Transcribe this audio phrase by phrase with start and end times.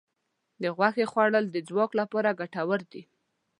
[0.61, 3.01] د غوښې خوړل د ځواک لپاره ګټور دي.